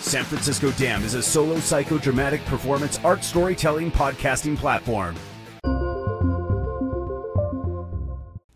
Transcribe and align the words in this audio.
San 0.00 0.24
Francisco 0.24 0.70
Dam 0.72 1.04
is 1.04 1.14
a 1.14 1.22
solo 1.22 1.56
psychodramatic 1.56 2.44
performance 2.46 2.98
art 3.04 3.22
storytelling 3.22 3.90
podcasting 3.92 4.56
platform. 4.56 5.14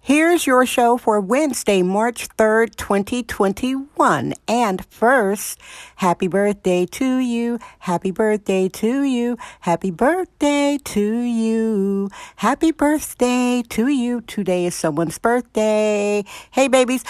Here's 0.00 0.46
your 0.46 0.66
show 0.66 0.98
for 0.98 1.18
Wednesday, 1.20 1.82
March 1.82 2.28
3rd, 2.36 2.76
2021. 2.76 4.34
And 4.46 4.84
first, 4.86 5.58
happy 5.96 6.28
birthday 6.28 6.84
to 6.86 7.18
you. 7.18 7.58
Happy 7.78 8.10
birthday 8.10 8.68
to 8.68 9.02
you. 9.02 9.38
Happy 9.60 9.90
birthday 9.90 10.78
to 10.84 11.20
you. 11.20 12.10
Happy 12.36 12.70
birthday 12.70 13.62
to 13.70 13.88
you. 13.88 14.20
Today 14.22 14.66
is 14.66 14.74
someone's 14.74 15.18
birthday. 15.18 16.24
Hey, 16.50 16.68
babies. 16.68 17.02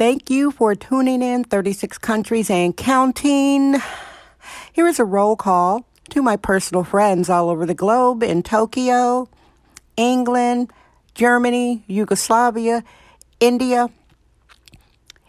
Thank 0.00 0.30
you 0.30 0.50
for 0.50 0.74
tuning 0.74 1.20
in 1.20 1.44
36 1.44 1.98
countries 1.98 2.48
and 2.48 2.74
counting. 2.74 3.76
Here 4.72 4.86
is 4.88 4.98
a 4.98 5.04
roll 5.04 5.36
call 5.36 5.84
to 6.08 6.22
my 6.22 6.36
personal 6.36 6.84
friends 6.84 7.28
all 7.28 7.50
over 7.50 7.66
the 7.66 7.74
globe 7.74 8.22
in 8.22 8.42
Tokyo, 8.42 9.28
England, 9.98 10.72
Germany, 11.14 11.84
Yugoslavia, 11.86 12.82
India, 13.40 13.90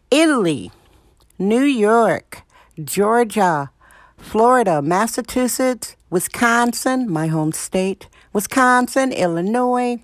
Italy, 0.09 0.71
New 1.37 1.65
York, 1.65 2.43
Georgia, 2.81 3.71
Florida, 4.17 4.81
Massachusetts, 4.81 5.97
Wisconsin, 6.09 7.11
my 7.11 7.27
home 7.27 7.51
state, 7.51 8.07
Wisconsin, 8.31 9.11
Illinois, 9.11 10.01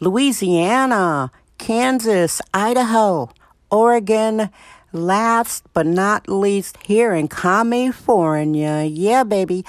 Louisiana, 0.00 1.32
Kansas, 1.56 2.42
Idaho, 2.52 3.30
Oregon, 3.70 4.50
last 4.92 5.64
but 5.72 5.86
not 5.86 6.28
least 6.28 6.76
here 6.84 7.14
in 7.14 7.28
California. 7.28 8.84
Yeah, 8.84 9.24
baby. 9.24 9.64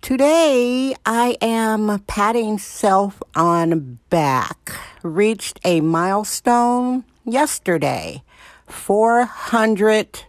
Today, 0.00 0.94
I 1.04 1.36
am 1.40 2.00
patting 2.06 2.58
self 2.58 3.22
on 3.34 3.98
back. 4.08 4.72
Reached 5.02 5.58
a 5.64 5.80
milestone 5.80 7.04
yesterday 7.24 8.22
400 8.68 10.24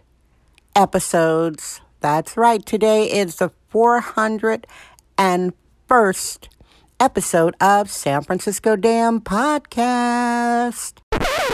episodes. 0.74 1.80
That's 2.00 2.36
right, 2.36 2.64
today 2.64 3.10
is 3.10 3.36
the 3.36 3.50
401st 3.72 6.48
episode 7.00 7.54
of 7.60 7.90
San 7.90 8.22
Francisco 8.22 8.76
Dam 8.76 9.20
Podcast. 9.20 11.07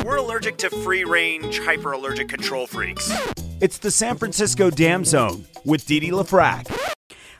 We're 0.04 0.16
allergic 0.16 0.56
to 0.58 0.70
free 0.70 1.04
range, 1.04 1.60
hyper 1.60 1.92
allergic 1.92 2.28
control 2.28 2.66
freaks. 2.66 3.12
It's 3.60 3.78
the 3.78 3.90
San 3.90 4.16
Francisco 4.16 4.70
Dam 4.70 5.04
Zone 5.04 5.46
with 5.64 5.86
Didi 5.86 6.10
LaFrac. 6.10 6.94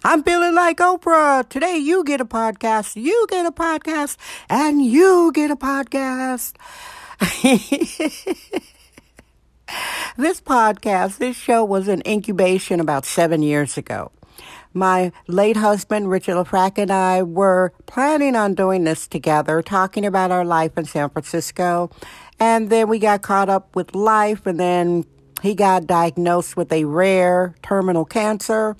I'm 0.05 0.23
feeling 0.23 0.55
like 0.55 0.79
Oprah. 0.79 1.49
Today 1.49 1.79
you 1.79 2.05
get 2.05 2.21
a 2.21 2.25
podcast, 2.25 3.01
you 3.01 3.27
get 3.31 3.47
a 3.47 3.53
podcast, 3.53 4.17
and 4.51 4.85
you 4.85 5.33
get 5.35 5.51
a 5.51 5.57
podcast. 5.57 6.55
this 10.17 10.41
podcast, 10.41 11.19
this 11.19 11.37
show 11.37 11.65
was 11.65 11.89
an 11.89 12.03
incubation 12.07 12.81
about 12.81 13.05
seven 13.05 13.43
years 13.43 13.79
ago. 13.79 14.11
My 14.77 15.13
late 15.29 15.57
husband, 15.57 16.11
Richard 16.11 16.35
LaFrac, 16.35 16.79
and 16.79 16.91
I 16.91 17.23
were 17.23 17.73
planning 17.87 18.35
on 18.35 18.55
doing 18.55 18.83
this 18.83 19.07
together, 19.07 19.63
talking 19.63 20.05
about 20.05 20.33
our 20.33 20.45
life 20.45 20.77
in 20.77 20.85
San 20.85 21.11
Francisco. 21.11 21.91
And 22.41 22.71
then 22.71 22.89
we 22.89 22.99
got 22.99 23.23
caught 23.23 23.49
up 23.49 23.75
with 23.77 23.95
life, 23.95 24.47
and 24.47 24.59
then 24.59 25.05
he 25.43 25.55
got 25.55 25.87
diagnosed 25.87 26.57
with 26.57 26.73
a 26.73 26.85
rare 26.85 27.55
terminal 27.63 28.05
cancer 28.05 28.77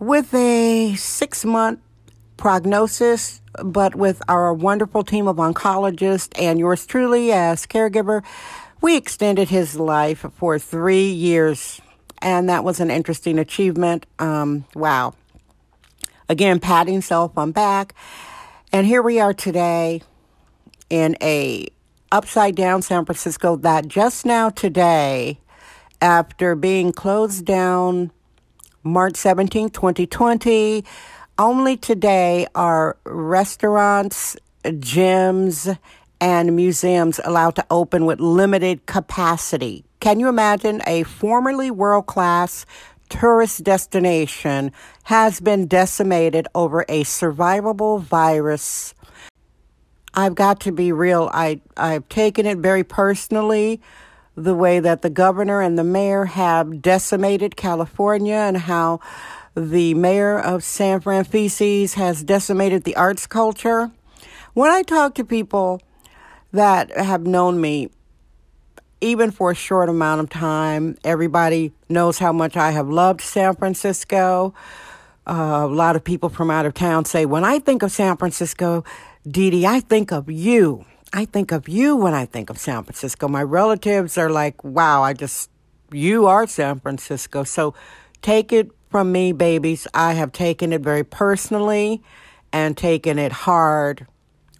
with 0.00 0.32
a 0.34 0.94
six 0.96 1.44
month 1.44 1.78
prognosis, 2.36 3.42
but 3.62 3.94
with 3.94 4.22
our 4.28 4.52
wonderful 4.52 5.04
team 5.04 5.28
of 5.28 5.36
oncologists 5.36 6.32
and 6.40 6.58
yours 6.58 6.86
truly 6.86 7.30
as 7.32 7.66
caregiver, 7.66 8.24
we 8.80 8.96
extended 8.96 9.50
his 9.50 9.78
life 9.78 10.24
for 10.36 10.58
three 10.58 11.10
years. 11.10 11.80
And 12.22 12.48
that 12.48 12.64
was 12.64 12.80
an 12.80 12.90
interesting 12.90 13.38
achievement. 13.38 14.06
Um, 14.18 14.64
wow. 14.74 15.14
Again, 16.28 16.60
patting 16.60 17.02
self 17.02 17.36
on 17.36 17.52
back. 17.52 17.94
And 18.72 18.86
here 18.86 19.02
we 19.02 19.20
are 19.20 19.34
today 19.34 20.00
in 20.88 21.16
a 21.20 21.68
upside 22.12 22.56
down 22.56 22.82
San 22.82 23.04
Francisco 23.04 23.56
that 23.56 23.88
just 23.88 24.26
now 24.26 24.50
today, 24.50 25.38
after 26.00 26.54
being 26.54 26.92
closed 26.92 27.44
down 27.44 28.10
March 28.82 29.16
17, 29.16 29.70
2020. 29.70 30.84
Only 31.38 31.76
today 31.76 32.46
are 32.54 32.96
restaurants, 33.04 34.36
gyms, 34.64 35.78
and 36.20 36.56
museums 36.56 37.20
allowed 37.24 37.56
to 37.56 37.66
open 37.70 38.06
with 38.06 38.20
limited 38.20 38.86
capacity. 38.86 39.84
Can 40.00 40.20
you 40.20 40.28
imagine 40.28 40.82
a 40.86 41.02
formerly 41.02 41.70
world 41.70 42.06
class 42.06 42.64
tourist 43.08 43.64
destination 43.64 44.72
has 45.04 45.40
been 45.40 45.66
decimated 45.66 46.46
over 46.54 46.82
a 46.88 47.04
survivable 47.04 48.00
virus? 48.00 48.94
I've 50.14 50.34
got 50.34 50.60
to 50.60 50.72
be 50.72 50.92
real. 50.92 51.30
I, 51.32 51.60
I've 51.76 52.08
taken 52.08 52.46
it 52.46 52.58
very 52.58 52.84
personally 52.84 53.80
the 54.36 54.54
way 54.54 54.80
that 54.80 55.02
the 55.02 55.10
governor 55.10 55.60
and 55.60 55.78
the 55.78 55.84
mayor 55.84 56.24
have 56.24 56.82
decimated 56.82 57.56
California 57.56 58.34
and 58.34 58.56
how 58.56 59.00
the 59.54 59.94
mayor 59.94 60.38
of 60.38 60.64
San 60.64 61.00
Francisco 61.00 61.94
has 61.94 62.22
decimated 62.22 62.84
the 62.84 62.96
arts 62.96 63.26
culture. 63.26 63.90
When 64.54 64.70
I 64.70 64.82
talk 64.82 65.14
to 65.16 65.24
people 65.24 65.80
that 66.52 66.96
have 66.96 67.26
known 67.26 67.60
me, 67.60 67.90
even 69.00 69.30
for 69.30 69.50
a 69.50 69.54
short 69.54 69.88
amount 69.88 70.20
of 70.20 70.30
time, 70.30 70.96
everybody 71.04 71.72
knows 71.88 72.18
how 72.18 72.32
much 72.32 72.56
I 72.56 72.72
have 72.72 72.88
loved 72.88 73.20
San 73.20 73.54
Francisco. 73.56 74.54
Uh, 75.30 75.64
a 75.64 75.66
lot 75.68 75.94
of 75.94 76.02
people 76.02 76.28
from 76.28 76.50
out 76.50 76.66
of 76.66 76.74
town 76.74 77.04
say, 77.04 77.24
when 77.24 77.44
I 77.44 77.60
think 77.60 77.84
of 77.84 77.92
San 77.92 78.16
Francisco, 78.16 78.82
Didi, 79.24 79.64
I 79.64 79.78
think 79.78 80.10
of 80.10 80.28
you. 80.28 80.84
I 81.12 81.24
think 81.24 81.52
of 81.52 81.68
you 81.68 81.94
when 81.94 82.14
I 82.14 82.26
think 82.26 82.50
of 82.50 82.58
San 82.58 82.82
Francisco. 82.82 83.28
My 83.28 83.44
relatives 83.44 84.18
are 84.18 84.28
like, 84.28 84.64
wow, 84.64 85.04
I 85.04 85.12
just, 85.12 85.48
you 85.92 86.26
are 86.26 86.48
San 86.48 86.80
Francisco. 86.80 87.44
So 87.44 87.74
take 88.22 88.52
it 88.52 88.72
from 88.90 89.12
me, 89.12 89.30
babies. 89.30 89.86
I 89.94 90.14
have 90.14 90.32
taken 90.32 90.72
it 90.72 90.80
very 90.80 91.04
personally 91.04 92.02
and 92.52 92.76
taken 92.76 93.16
it 93.16 93.30
hard 93.30 94.08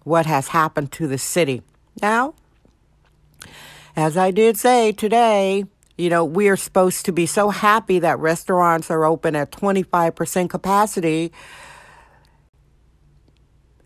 what 0.05 0.25
has 0.25 0.47
happened 0.47 0.93
to 0.93 1.05
the 1.05 1.17
city. 1.17 1.63
Now, 2.01 2.33
as 3.97 4.15
I 4.15 4.31
did 4.31 4.55
say 4.55 4.93
today, 4.93 5.65
you 6.01 6.09
know, 6.09 6.25
we 6.25 6.49
are 6.49 6.57
supposed 6.57 7.05
to 7.05 7.11
be 7.11 7.25
so 7.25 7.49
happy 7.49 7.99
that 7.99 8.19
restaurants 8.19 8.89
are 8.89 9.05
open 9.05 9.35
at 9.35 9.51
25% 9.51 10.49
capacity 10.49 11.31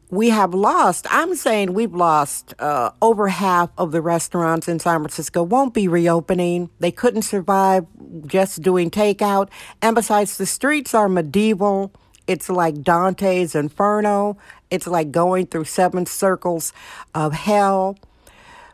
we 0.10 0.30
have 0.30 0.54
lost, 0.54 1.08
I'm 1.10 1.36
saying 1.36 1.74
we've 1.74 1.94
lost 1.94 2.54
uh, 2.60 2.92
over 3.02 3.28
half 3.28 3.70
of 3.78 3.92
the 3.92 4.02
restaurants 4.02 4.68
in 4.68 4.80
San 4.80 5.00
Francisco 5.00 5.44
won't 5.44 5.74
be 5.74 5.88
reopening. 5.88 6.70
They 6.80 6.92
couldn't 6.92 7.24
survive 7.24 7.86
just 8.26 8.62
doing 8.62 8.90
takeout. 8.90 9.50
And 9.82 9.96
besides, 9.96 10.38
the 10.38 10.46
streets 10.46 10.94
are 10.94 11.10
medieval. 11.10 11.92
It's 12.28 12.50
like 12.50 12.82
Dante's 12.82 13.56
Inferno. 13.56 14.38
It's 14.70 14.88
like 14.88 15.12
going 15.12 15.48
through 15.48 15.66
seven 15.66 16.06
circles 16.06 16.72
of 17.14 17.34
hell. 17.34 17.98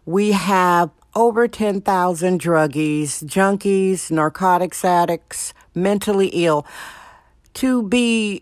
We 0.06 0.32
have 0.34 0.90
over 1.16 1.48
10,000 1.48 2.40
druggies, 2.40 3.24
junkies, 3.24 4.12
narcotics 4.12 4.86
addicts, 4.86 5.54
mentally 5.74 6.28
ill. 6.28 6.66
To 7.56 7.84
be 7.84 8.42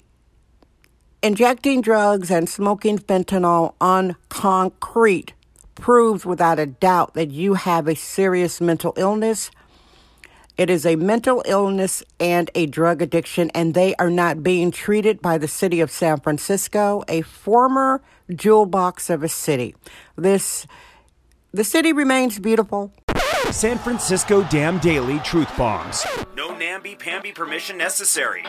Injecting 1.21 1.81
drugs 1.81 2.31
and 2.31 2.47
smoking 2.47 2.97
fentanyl 2.97 3.73
on 3.81 4.15
concrete 4.29 5.33
proves 5.75 6.25
without 6.25 6.59
a 6.59 6.65
doubt 6.65 7.13
that 7.15 7.29
you 7.29 7.55
have 7.55 7.89
a 7.89 7.95
serious 7.95 8.61
mental 8.61 8.93
illness. 8.95 9.51
It 10.55 10.69
is 10.69 10.85
a 10.85 10.95
mental 10.95 11.43
illness 11.45 12.03
and 12.21 12.49
a 12.55 12.67
drug 12.67 13.01
addiction, 13.01 13.49
and 13.49 13.73
they 13.73 13.95
are 13.95 14.09
not 14.09 14.43
being 14.43 14.71
treated 14.71 15.21
by 15.21 15.37
the 15.37 15.47
city 15.49 15.81
of 15.81 15.91
San 15.91 16.21
Francisco, 16.21 17.03
a 17.09 17.21
former 17.21 18.01
jewel 18.33 18.65
box 18.65 19.09
of 19.09 19.21
a 19.21 19.27
city. 19.27 19.75
This 20.15 20.65
the 21.51 21.63
city 21.63 21.93
remains 21.93 22.39
beautiful. 22.39 22.93
San 23.51 23.79
Francisco 23.79 24.43
Dam 24.43 24.77
Daily 24.79 25.19
Truth 25.19 25.49
Bombs. 25.57 26.05
No 26.35 26.55
namby-pamby 26.55 27.31
permission 27.31 27.77
necessary. 27.77 28.43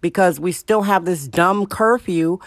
Because 0.00 0.38
we 0.38 0.52
still 0.52 0.82
have 0.82 1.06
this 1.06 1.26
dumb 1.26 1.66
curfew. 1.66 2.38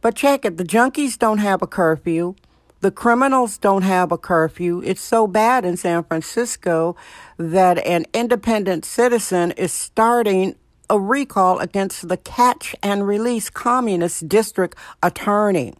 But 0.00 0.14
check 0.14 0.44
it, 0.44 0.56
the 0.56 0.64
junkies 0.64 1.18
don't 1.18 1.38
have 1.38 1.60
a 1.60 1.66
curfew. 1.66 2.36
The 2.80 2.92
criminals 2.92 3.58
don't 3.58 3.82
have 3.82 4.12
a 4.12 4.18
curfew. 4.18 4.80
It's 4.84 5.00
so 5.00 5.26
bad 5.26 5.64
in 5.64 5.76
San 5.76 6.04
Francisco 6.04 6.94
that 7.36 7.84
an 7.84 8.06
independent 8.14 8.84
citizen 8.84 9.50
is 9.52 9.72
starting 9.72 10.54
a 10.88 11.00
recall 11.00 11.58
against 11.58 12.08
the 12.08 12.16
catch 12.16 12.76
and 12.80 13.04
release 13.04 13.50
communist 13.50 14.28
district 14.28 14.78
attorney. 15.02 15.74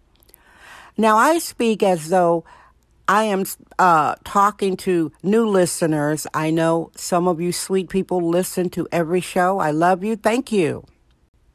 Now, 0.96 1.16
I 1.16 1.38
speak 1.38 1.84
as 1.84 2.08
though 2.08 2.44
I 3.08 3.24
am 3.24 3.44
uh, 3.78 4.16
talking 4.24 4.76
to 4.78 5.10
new 5.22 5.48
listeners. 5.48 6.26
I 6.34 6.50
know 6.50 6.90
some 6.94 7.26
of 7.26 7.40
you 7.40 7.52
sweet 7.52 7.88
people 7.88 8.28
listen 8.28 8.68
to 8.70 8.86
every 8.92 9.22
show. 9.22 9.58
I 9.58 9.70
love 9.70 10.04
you. 10.04 10.14
Thank 10.14 10.52
you. 10.52 10.84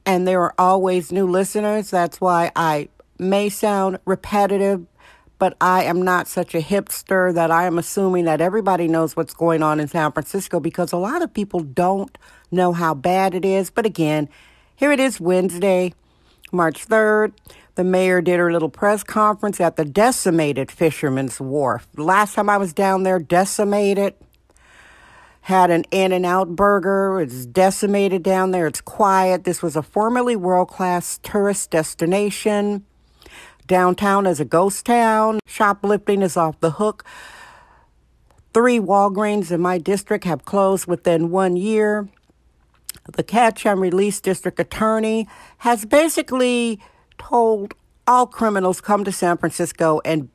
And 0.03 0.27
there 0.27 0.41
are 0.41 0.55
always 0.57 1.11
new 1.11 1.27
listeners. 1.27 1.91
That's 1.91 2.19
why 2.19 2.51
I 2.55 2.89
may 3.19 3.49
sound 3.49 3.99
repetitive, 4.05 4.87
but 5.37 5.55
I 5.61 5.83
am 5.83 6.01
not 6.01 6.27
such 6.27 6.55
a 6.55 6.59
hipster 6.59 7.31
that 7.35 7.51
I 7.51 7.65
am 7.67 7.77
assuming 7.77 8.25
that 8.25 8.41
everybody 8.41 8.87
knows 8.87 9.15
what's 9.15 9.35
going 9.35 9.61
on 9.61 9.79
in 9.79 9.87
San 9.87 10.11
Francisco 10.11 10.59
because 10.59 10.91
a 10.91 10.97
lot 10.97 11.21
of 11.21 11.31
people 11.31 11.59
don't 11.59 12.17
know 12.51 12.73
how 12.73 12.95
bad 12.95 13.35
it 13.35 13.45
is. 13.45 13.69
But 13.69 13.85
again, 13.85 14.27
here 14.75 14.91
it 14.91 14.99
is 14.99 15.21
Wednesday, 15.21 15.93
March 16.51 16.87
3rd. 16.87 17.33
The 17.75 17.83
mayor 17.83 18.21
did 18.21 18.39
her 18.39 18.51
little 18.51 18.69
press 18.69 19.03
conference 19.03 19.59
at 19.59 19.77
the 19.77 19.85
decimated 19.85 20.69
Fisherman's 20.69 21.39
Wharf. 21.39 21.87
Last 21.95 22.35
time 22.35 22.49
I 22.49 22.57
was 22.57 22.71
down 22.71 23.03
there, 23.03 23.19
decimated. 23.19 24.13
Had 25.41 25.71
an 25.71 25.83
In 25.91 26.13
N 26.13 26.23
Out 26.23 26.55
burger. 26.55 27.19
It's 27.19 27.45
decimated 27.45 28.23
down 28.23 28.51
there. 28.51 28.67
It's 28.67 28.79
quiet. 28.79 29.43
This 29.43 29.61
was 29.61 29.75
a 29.75 29.81
formerly 29.81 30.35
world 30.35 30.69
class 30.69 31.19
tourist 31.23 31.71
destination. 31.71 32.85
Downtown 33.65 34.25
is 34.25 34.39
a 34.39 34.45
ghost 34.45 34.85
town. 34.85 35.39
Shoplifting 35.47 36.21
is 36.21 36.37
off 36.37 36.59
the 36.59 36.71
hook. 36.71 37.03
Three 38.53 38.79
Walgreens 38.79 39.51
in 39.51 39.61
my 39.61 39.79
district 39.79 40.25
have 40.25 40.45
closed 40.45 40.85
within 40.85 41.31
one 41.31 41.55
year. 41.55 42.07
The 43.11 43.23
catch 43.23 43.65
and 43.65 43.81
release 43.81 44.21
district 44.21 44.59
attorney 44.59 45.27
has 45.57 45.85
basically 45.85 46.79
told 47.27 47.73
all 48.05 48.27
criminals 48.27 48.81
come 48.81 49.03
to 49.03 49.11
San 49.11 49.37
Francisco 49.37 50.01
and 50.03 50.29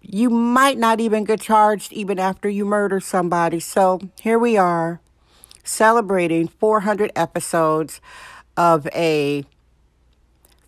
you 0.00 0.28
might 0.28 0.76
not 0.76 1.00
even 1.00 1.24
get 1.24 1.40
charged 1.40 1.92
even 1.92 2.18
after 2.18 2.48
you 2.48 2.64
murder 2.64 3.00
somebody. 3.00 3.60
So 3.60 4.00
here 4.20 4.38
we 4.38 4.56
are 4.56 5.00
celebrating 5.62 6.48
400 6.48 7.10
episodes 7.16 8.00
of 8.56 8.86
a 8.88 9.44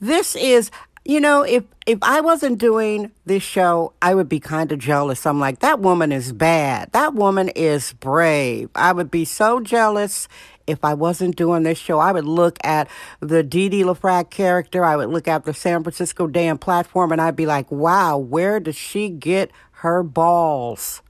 this 0.00 0.36
is 0.36 0.70
you 1.06 1.20
know, 1.20 1.42
if 1.42 1.62
if 1.86 1.98
I 2.02 2.20
wasn't 2.20 2.58
doing 2.58 3.12
this 3.24 3.42
show, 3.42 3.92
I 4.02 4.14
would 4.14 4.28
be 4.28 4.40
kind 4.40 4.72
of 4.72 4.80
jealous. 4.80 5.24
I'm 5.24 5.38
like, 5.38 5.60
that 5.60 5.78
woman 5.78 6.10
is 6.10 6.32
bad. 6.32 6.90
That 6.92 7.14
woman 7.14 7.48
is 7.50 7.92
brave. 7.92 8.70
I 8.74 8.92
would 8.92 9.10
be 9.10 9.24
so 9.24 9.60
jealous 9.60 10.26
if 10.66 10.84
I 10.84 10.94
wasn't 10.94 11.36
doing 11.36 11.62
this 11.62 11.78
show. 11.78 12.00
I 12.00 12.10
would 12.10 12.24
look 12.24 12.58
at 12.64 12.88
the 13.20 13.44
Dee 13.44 13.68
Dee 13.68 13.84
LaFrac 13.84 14.30
character. 14.30 14.84
I 14.84 14.96
would 14.96 15.10
look 15.10 15.28
at 15.28 15.44
the 15.44 15.54
San 15.54 15.84
Francisco 15.84 16.26
Dam 16.26 16.58
platform, 16.58 17.12
and 17.12 17.20
I'd 17.20 17.36
be 17.36 17.46
like, 17.46 17.70
wow, 17.70 18.18
where 18.18 18.58
does 18.58 18.76
she 18.76 19.08
get 19.08 19.52
her 19.82 20.02
balls? 20.02 21.02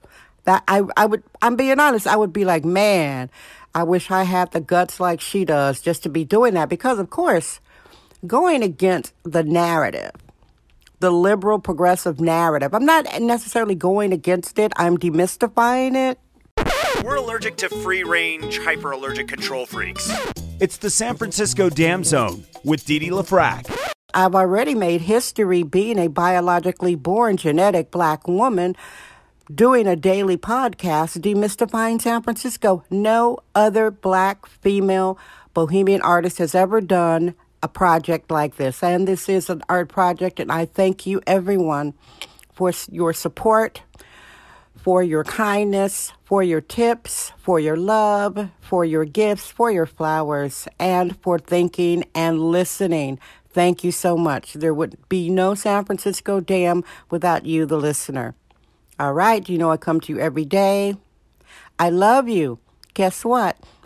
That 0.45 0.63
I 0.69 0.83
I 0.99 1.07
would. 1.07 1.23
I'm 1.41 1.57
being 1.57 1.81
honest. 1.81 2.07
I 2.07 2.17
would 2.17 2.35
be 2.35 2.45
like, 2.45 2.67
man, 2.67 3.31
I 3.75 3.83
wish 3.83 4.11
I 4.11 4.25
had 4.25 4.53
the 4.53 4.61
guts 4.61 5.01
like 5.01 5.23
she 5.23 5.47
does 5.47 5.81
just 5.81 6.03
to 6.03 6.11
be 6.11 6.25
doing 6.25 6.53
that. 6.53 6.69
Because 6.69 6.99
of 6.99 7.09
course 7.09 7.61
going 8.27 8.63
against 8.63 9.13
the 9.25 9.43
narrative, 9.43 10.13
the 11.01 11.11
liberal 11.11 11.59
progressive 11.59 12.21
narrative. 12.21 12.75
I'm 12.75 12.87
not 12.87 13.07
necessarily 13.21 13.75
going 13.75 14.13
against 14.13 14.59
it, 14.59 14.73
I'm 14.77 14.97
demystifying 14.97 15.95
it. 15.95 16.19
We're 17.05 17.17
allergic 17.17 17.57
to 17.59 17.69
free 17.69 18.03
range, 18.03 18.59
hyper 18.59 18.93
allergic 18.93 19.29
control 19.29 19.67
freaks. 19.67 20.11
It's 20.61 20.79
the 20.79 20.91
San 20.91 21.17
Francisco 21.17 21.69
Dam 21.69 22.03
Zone 22.03 22.45
with 22.65 22.85
Dee 22.85 22.99
Dee 22.99 23.11
LaFrac. 23.11 23.71
I've 24.15 24.35
already 24.35 24.75
made 24.75 25.03
history 25.03 25.63
being 25.63 25.99
a 25.99 26.09
biologically 26.09 26.95
born 26.95 27.37
genetic 27.37 27.91
black 27.91 28.27
woman 28.27 28.75
doing 29.55 29.87
a 29.87 29.95
daily 29.95 30.37
podcast 30.37 31.21
demystifying 31.21 32.01
San 32.01 32.23
Francisco. 32.23 32.83
No 32.91 33.39
other 33.55 33.91
black 33.91 34.47
female 34.47 35.19
bohemian 35.53 36.01
artist 36.01 36.39
has 36.39 36.55
ever 36.55 36.81
done 36.81 37.35
a 37.63 37.69
project 37.69 38.31
like 38.31 38.57
this. 38.57 38.83
And 38.83 39.07
this 39.07 39.29
is 39.29 39.51
an 39.51 39.63
art 39.69 39.89
project, 39.89 40.41
and 40.41 40.53
I 40.53 40.67
thank 40.67 41.07
you, 41.07 41.21
everyone, 41.27 41.95
for 42.53 42.73
your 42.91 43.13
support, 43.13 43.83
for 44.77 45.03
your 45.03 45.25
kindness, 45.25 46.13
for 46.25 46.43
your 46.43 46.61
tips, 46.61 47.33
for 47.39 47.59
your 47.59 47.77
love, 47.77 48.51
for 48.61 48.85
your 48.85 49.05
gifts, 49.05 49.51
for 49.51 49.71
your 49.71 49.87
flowers, 49.87 50.69
and 50.79 51.21
for 51.23 51.39
thinking 51.39 52.05
and 52.15 52.41
listening. 52.41 53.19
Thank 53.51 53.83
you 53.83 53.91
so 53.91 54.17
much. 54.17 54.53
There 54.53 54.75
would 54.75 54.97
be 55.09 55.31
no 55.31 55.55
San 55.55 55.85
Francisco 55.85 56.41
Dam 56.41 56.85
without 57.11 57.47
you, 57.47 57.67
the 57.67 57.79
listener. 57.79 58.35
All 58.99 59.13
right, 59.13 59.49
you 59.49 59.59
know 59.59 59.71
I 59.71 59.77
come 59.77 60.01
to 60.01 60.13
you 60.13 60.21
every 60.21 60.45
day. 60.45 60.97
I 61.79 61.91
love 61.91 62.29
you. 62.29 62.59
Guess 62.95 63.25
what? 63.25 63.59